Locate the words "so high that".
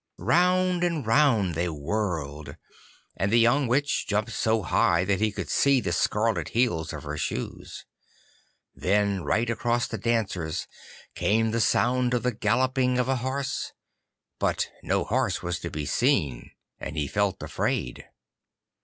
4.31-5.19